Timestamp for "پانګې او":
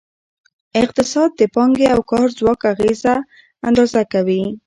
1.55-1.99